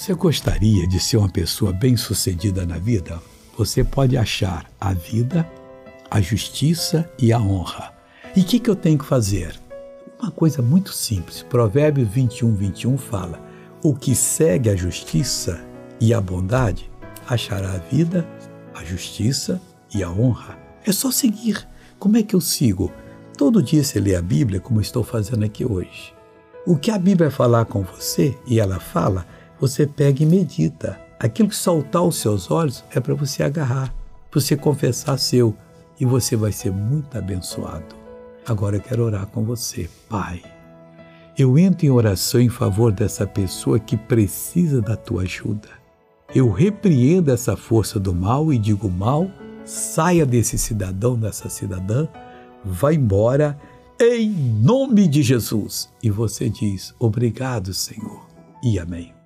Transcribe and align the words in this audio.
Você 0.00 0.14
gostaria 0.14 0.88
de 0.88 0.98
ser 0.98 1.18
uma 1.18 1.28
pessoa 1.28 1.74
bem-sucedida 1.74 2.64
na 2.64 2.78
vida? 2.78 3.20
Você 3.58 3.84
pode 3.84 4.16
achar 4.16 4.64
a 4.80 4.94
vida, 4.94 5.46
a 6.10 6.22
justiça 6.22 7.06
e 7.18 7.34
a 7.34 7.38
honra. 7.38 7.92
E 8.34 8.40
o 8.40 8.44
que, 8.44 8.58
que 8.58 8.70
eu 8.70 8.74
tenho 8.74 8.98
que 8.98 9.04
fazer? 9.04 9.60
Uma 10.18 10.30
coisa 10.30 10.62
muito 10.62 10.90
simples. 10.90 11.42
Provérbios 11.42 12.08
21, 12.08 12.54
21 12.54 12.96
fala: 12.96 13.38
O 13.82 13.94
que 13.94 14.14
segue 14.14 14.70
a 14.70 14.74
justiça 14.74 15.62
e 16.00 16.14
a 16.14 16.20
bondade 16.20 16.90
achará 17.28 17.74
a 17.74 17.78
vida, 17.94 18.26
a 18.74 18.82
justiça 18.82 19.60
e 19.94 20.02
a 20.02 20.10
honra. 20.10 20.58
É 20.82 20.92
só 20.92 21.10
seguir. 21.10 21.68
Como 21.98 22.16
é 22.16 22.22
que 22.22 22.34
eu 22.34 22.40
sigo? 22.40 22.90
Todo 23.36 23.62
dia 23.62 23.84
você 23.84 24.00
lê 24.00 24.16
a 24.16 24.22
Bíblia, 24.22 24.60
como 24.60 24.80
estou 24.80 25.04
fazendo 25.04 25.44
aqui 25.44 25.62
hoje. 25.62 26.14
O 26.66 26.78
que 26.78 26.90
a 26.90 26.98
Bíblia 26.98 27.30
falar 27.30 27.66
com 27.66 27.82
você, 27.82 28.34
e 28.46 28.58
ela 28.58 28.80
fala, 28.80 29.26
você 29.60 29.86
pega 29.86 30.22
e 30.22 30.26
medita. 30.26 30.98
Aquilo 31.18 31.50
que 31.50 31.56
saltar 31.56 32.02
aos 32.02 32.16
seus 32.16 32.50
olhos 32.50 32.82
é 32.90 32.98
para 32.98 33.14
você 33.14 33.42
agarrar, 33.42 33.94
para 34.30 34.40
você 34.40 34.56
confessar 34.56 35.18
seu, 35.18 35.54
e 36.00 36.06
você 36.06 36.34
vai 36.34 36.50
ser 36.50 36.72
muito 36.72 37.18
abençoado. 37.18 37.94
Agora 38.46 38.76
eu 38.76 38.80
quero 38.80 39.04
orar 39.04 39.26
com 39.26 39.44
você, 39.44 39.88
Pai. 40.08 40.42
Eu 41.36 41.58
entro 41.58 41.86
em 41.86 41.90
oração 41.90 42.40
em 42.40 42.48
favor 42.48 42.90
dessa 42.90 43.26
pessoa 43.26 43.78
que 43.78 43.96
precisa 43.96 44.80
da 44.80 44.96
tua 44.96 45.22
ajuda. 45.22 45.68
Eu 46.34 46.50
repreendo 46.50 47.30
essa 47.30 47.56
força 47.56 48.00
do 48.00 48.14
mal 48.14 48.52
e 48.52 48.58
digo: 48.58 48.90
mal, 48.90 49.30
saia 49.64 50.24
desse 50.24 50.56
cidadão, 50.56 51.18
dessa 51.18 51.48
cidadã, 51.48 52.08
vá 52.64 52.94
embora, 52.94 53.58
em 54.00 54.30
nome 54.30 55.06
de 55.06 55.22
Jesus. 55.22 55.90
E 56.02 56.10
você 56.10 56.48
diz: 56.48 56.94
obrigado, 56.98 57.74
Senhor, 57.74 58.26
e 58.62 58.78
amém. 58.78 59.19